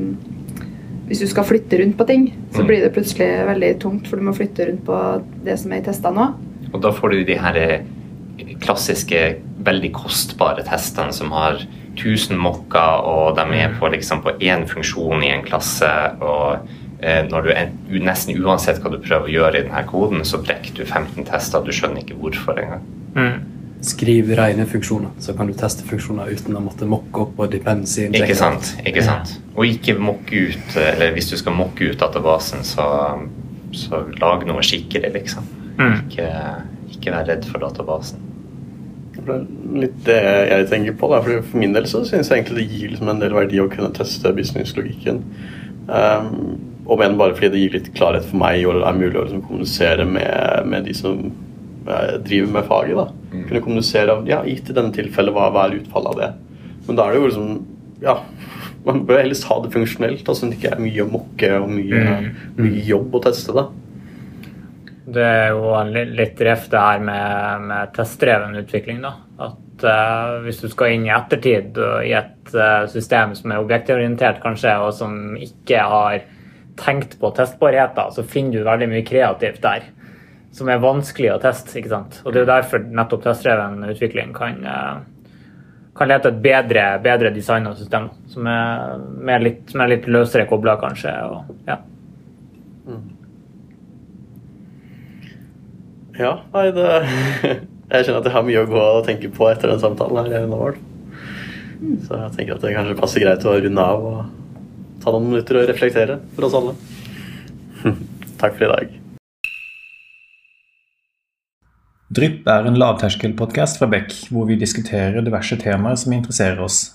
Hvis 1.07 1.19
du 1.19 1.27
skal 1.27 1.43
flytte 1.43 1.77
rundt 1.79 1.97
på 1.97 2.05
ting, 2.07 2.33
så 2.51 2.61
Mm. 2.61 2.67
blir 2.67 2.81
det 2.81 2.93
plutselig 2.93 3.45
veldig 3.47 3.79
tungt, 3.79 4.07
for 4.07 4.15
du 4.17 4.23
må 4.23 4.33
flytte 4.33 4.67
rundt 4.67 4.85
på 4.85 5.21
det 5.43 5.59
som 5.59 5.71
er 5.71 5.77
i 5.77 5.81
testene 5.81 6.17
òg. 6.17 6.33
Og 6.75 6.83
da 6.83 6.91
får 6.91 7.13
du 7.13 7.23
de 7.27 7.39
her 7.39 7.59
eh, 7.61 8.55
klassiske, 8.63 9.23
veldig 9.65 9.91
kostbare 9.95 10.65
testene 10.67 11.15
som 11.15 11.31
har 11.33 11.63
1000 11.95 12.37
mokker, 12.37 13.05
og 13.07 13.37
de 13.39 13.61
er 13.61 13.77
på 13.79 13.89
liksom 13.93 14.21
på 14.25 14.35
én 14.43 14.67
funksjon 14.67 15.23
i 15.23 15.31
en 15.31 15.45
klasse. 15.47 15.89
og 16.19 16.67
eh, 16.99 17.23
når 17.29 17.47
du 17.47 17.99
Nesten 18.03 18.35
uansett 18.43 18.81
hva 18.83 18.91
du 18.91 18.99
prøver 18.99 19.29
å 19.29 19.35
gjøre 19.37 19.59
i 19.59 19.65
denne 19.69 19.83
koden, 19.87 20.25
så 20.27 20.41
brekker 20.43 20.75
du 20.75 20.85
15 20.85 21.25
tester. 21.31 21.63
Du 21.63 21.71
skjønner 21.71 22.03
ikke 22.03 22.19
hvorfor 22.19 22.59
engang. 22.59 22.85
Mm. 23.15 23.51
Skriv 23.85 24.31
rene 24.35 24.65
funksjoner, 24.65 25.11
så 25.21 25.35
kan 25.37 25.47
du 25.47 25.53
teste 25.57 25.85
funksjoner 25.85 26.31
uten 26.33 26.55
å 26.57 26.63
måtte 26.63 26.87
mokke 26.89 27.27
opp 27.27 27.41
og 27.43 27.51
dependency. 27.53 28.07
Ikke 28.09 28.37
sant? 28.37 28.73
ikke 28.83 29.03
sant? 29.05 29.35
Og 29.55 29.67
ikke 29.69 29.97
mokke 30.01 30.47
ut, 30.49 30.77
eller 30.81 31.13
hvis 31.15 31.29
du 31.31 31.37
skal 31.39 31.55
mokke 31.55 31.91
ut 31.91 31.99
databasen, 32.01 32.65
så, 32.65 32.87
så 33.75 34.01
lag 34.19 34.47
noe 34.49 34.63
skikkelig, 34.65 35.13
liksom. 35.19 35.51
Mm. 35.79 35.97
Ikke, 36.05 36.29
ikke 36.95 37.15
vær 37.15 37.27
redd 37.29 37.47
for 37.49 37.63
databasen. 37.63 38.21
Det 39.15 39.31
er 39.31 39.43
litt 39.79 39.99
det 40.05 40.19
jeg 40.21 40.67
tenker 40.71 40.95
på. 40.99 41.09
Da. 41.11 41.21
For 41.25 41.59
min 41.59 41.75
del 41.75 41.87
så 41.89 42.03
synes 42.07 42.29
jeg 42.29 42.41
egentlig 42.41 42.63
det 42.65 42.77
gir 42.79 42.93
liksom 42.93 43.11
en 43.11 43.21
del 43.23 43.35
verdi 43.35 43.61
å 43.63 43.69
kunne 43.71 43.93
teste 43.95 44.33
businesslogikken. 44.35 45.21
Um, 45.85 46.31
om 46.89 47.01
enn 47.01 47.17
bare 47.17 47.35
fordi 47.37 47.51
det 47.53 47.61
gir 47.63 47.75
litt 47.79 47.91
klarhet 47.97 48.25
for 48.27 48.39
meg 48.41 48.63
og 48.65 48.77
det 48.77 48.85
er 48.85 48.97
mulig 48.97 49.17
å 49.17 49.25
liksom 49.25 49.43
kommunisere 49.45 50.05
med, 50.09 50.67
med 50.69 50.85
de 50.85 50.93
som 50.97 51.21
eh, 51.25 52.17
driver 52.25 52.51
med 52.53 52.67
faget. 52.69 52.99
da. 52.99 53.05
Mm. 53.31 53.45
Kunne 53.47 53.63
kommunisere 53.65 54.13
av, 54.13 54.27
ja, 54.29 54.43
gitt 54.45 54.69
i 54.69 54.75
denne 54.77 54.93
tilfellet, 54.93 55.33
hva, 55.33 55.47
hva 55.53 55.65
er 55.65 55.79
utfallet 55.79 56.11
av 56.13 56.21
det? 56.21 56.29
Men 56.85 56.99
da 56.99 57.07
er 57.07 57.15
det 57.15 57.23
jo 57.23 57.31
liksom 57.31 57.55
Ja, 58.03 58.19
man 58.85 59.05
bør 59.07 59.23
helst 59.23 59.47
ha 59.49 59.55
det 59.63 59.71
funksjonelt, 59.73 60.27
så 60.27 60.45
det 60.45 60.59
ikke 60.59 60.75
er 60.75 60.83
mye 60.83 61.05
å 61.05 61.09
mokke 61.09 61.49
og 61.57 61.71
mye, 61.71 62.01
mye 62.59 62.83
jobb 62.85 63.15
å 63.17 63.21
teste. 63.23 63.55
da. 63.55 63.69
Det 65.05 65.21
er 65.21 65.49
jo 65.53 65.73
li- 65.91 66.07
litt 66.17 66.39
ref 66.41 66.69
det 66.71 66.79
her 66.81 66.99
med, 67.05 67.61
med 67.69 67.91
testdreven 67.93 68.55
utvikling. 68.57 69.01
da. 69.03 69.11
At 69.37 69.83
uh, 69.85 70.39
Hvis 70.45 70.61
du 70.63 70.69
skal 70.71 70.95
inn 70.95 71.05
i 71.05 71.13
ettertid 71.13 71.77
i 72.07 72.13
et 72.17 72.53
uh, 72.55 72.87
system 72.89 73.35
som 73.37 73.51
er 73.53 73.61
objektorientert, 73.61 74.39
kanskje, 74.41 74.73
og 74.81 74.93
som 74.97 75.35
ikke 75.37 75.83
har 75.91 76.23
tenkt 76.81 77.19
på 77.21 77.29
testbarheter, 77.37 78.09
så 78.11 78.23
finner 78.27 78.57
du 78.59 78.65
veldig 78.67 78.89
mye 78.91 79.05
kreativt 79.07 79.61
der 79.63 79.85
som 80.55 80.69
er 80.71 80.79
vanskelig 80.79 81.33
å 81.33 81.39
teste. 81.43 81.77
ikke 81.77 81.91
sant? 81.91 82.21
Og 82.23 82.31
Det 82.33 82.39
er 82.41 82.45
jo 82.45 82.51
derfor 82.53 82.83
nettopp 82.87 83.23
testdreven 83.25 83.83
utvikling 83.91 84.33
kan, 84.33 84.61
eh, 84.63 84.95
kan 85.95 86.07
lete 86.07 86.29
et 86.31 86.41
bedre, 86.41 86.85
bedre 87.03 87.31
designa 87.35 87.73
system 87.75 88.09
som 88.31 88.47
er, 88.47 89.39
litt, 89.43 89.69
som 89.69 89.81
litt 89.87 90.07
løsere 90.07 90.47
kobla, 90.47 90.77
kanskje. 90.79 91.11
og 91.27 91.55
ja. 91.67 91.77
Ja, 96.19 96.37
nei, 96.53 96.69
det 96.75 96.89
Jeg 97.91 98.07
kjenner 98.07 98.21
at 98.21 98.27
jeg 98.27 98.33
har 98.33 98.45
mye 98.47 98.61
å 98.63 98.69
gå 98.69 98.81
og 98.81 99.03
tenke 99.05 99.29
på 99.29 99.45
etter 99.51 99.69
den 99.69 99.81
samtalen 99.81 100.31
her 100.31 100.47
nå. 100.49 100.59
Så 102.07 102.17
jeg 102.17 102.33
tenker 102.33 102.55
at 102.55 102.63
det 102.65 102.73
kanskje 102.73 102.97
passer 102.97 103.21
greit 103.21 103.45
å 103.45 103.53
runde 103.61 103.85
av 103.93 104.07
og 104.09 104.19
ta 105.03 105.13
noen 105.13 105.27
minutter 105.29 105.59
og 105.59 105.67
reflektere 105.69 106.17
for 106.33 106.47
oss 106.47 106.57
alle. 106.57 106.73
Takk 108.41 108.57
for 108.57 108.65
i 108.65 108.71
dag. 108.71 108.95
Drypp 112.15 112.49
er 112.49 112.67
en 112.69 112.77
lavterskelpodkast 112.79 113.77
fra 113.81 113.89
Beck, 113.91 114.13
hvor 114.33 114.49
vi 114.49 114.57
diskuterer 114.57 115.21
diverse 115.25 115.57
temaer 115.61 115.97
som 115.99 116.13
interesserer 116.15 116.61
oss. 116.65 116.87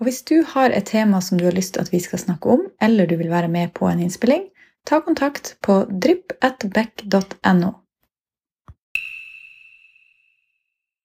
Og 0.00 0.08
hvis 0.08 0.22
du 0.28 0.40
har 0.52 0.72
et 0.72 0.88
tema 0.88 1.20
som 1.24 1.40
du 1.40 1.44
har 1.48 1.56
lyst 1.56 1.76
til 1.76 1.84
at 1.84 1.92
vi 1.92 2.00
skal 2.00 2.20
snakke 2.20 2.56
om, 2.56 2.64
eller 2.80 3.08
du 3.08 3.16
vil 3.20 3.32
være 3.32 3.52
med 3.52 3.72
på 3.76 3.88
en 3.88 4.00
innspilling, 4.04 4.48
ta 4.88 5.00
kontakt 5.04 5.54
på 5.64 5.84
drypp.beck.no. 5.92 7.72